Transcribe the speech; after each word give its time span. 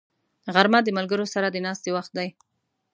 غرمه 0.53 0.79
د 0.83 0.87
ملګرو 0.97 1.25
سره 1.33 1.47
د 1.51 1.57
ناستې 1.65 1.89
وخت 1.95 2.11
دی 2.17 2.29